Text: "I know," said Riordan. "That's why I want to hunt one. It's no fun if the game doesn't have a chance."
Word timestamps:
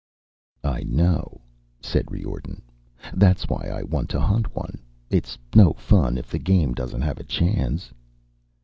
"I 0.63 0.81
know," 0.81 1.41
said 1.79 2.11
Riordan. 2.11 2.63
"That's 3.13 3.47
why 3.47 3.67
I 3.71 3.83
want 3.83 4.09
to 4.09 4.19
hunt 4.19 4.55
one. 4.55 4.79
It's 5.11 5.37
no 5.53 5.73
fun 5.73 6.17
if 6.17 6.31
the 6.31 6.39
game 6.39 6.73
doesn't 6.73 7.03
have 7.03 7.19
a 7.19 7.23
chance." 7.23 7.93